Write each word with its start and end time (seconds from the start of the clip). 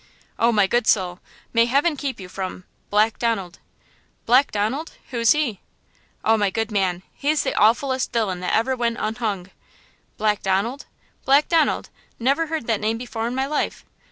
"Oh, 0.39 0.51
my 0.51 0.65
good 0.65 0.87
soul, 0.87 1.19
may 1.53 1.65
heaven 1.65 1.95
keep 1.95 2.19
you 2.19 2.27
from–Black 2.27 3.19
Donald!" 3.19 3.59
"Black 4.25 4.51
Donald–who's 4.51 5.33
he?" 5.33 5.59
"Oh, 6.25 6.37
my 6.37 6.49
good 6.49 6.71
man, 6.71 7.03
he's 7.13 7.43
the 7.43 7.51
awfullest 7.55 8.11
villain 8.11 8.39
that 8.39 8.55
ever 8.55 8.75
went 8.75 8.97
unhung!" 8.99 9.51
"Black 10.17 10.41
Donald? 10.41 10.87
Black 11.23 11.47
Donald? 11.47 11.91
Never 12.17 12.47
heard 12.47 12.65
that 12.65 12.81
name 12.81 12.97
before 12.97 13.27
in 13.27 13.35
my 13.35 13.45
life? 13.45 13.85